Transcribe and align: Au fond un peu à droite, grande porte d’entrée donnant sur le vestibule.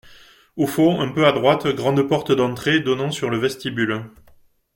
Au 0.57 0.65
fond 0.65 0.99
un 0.99 1.09
peu 1.11 1.27
à 1.27 1.31
droite, 1.31 1.67
grande 1.67 2.01
porte 2.07 2.31
d’entrée 2.31 2.79
donnant 2.79 3.11
sur 3.11 3.29
le 3.29 3.37
vestibule. 3.37 4.09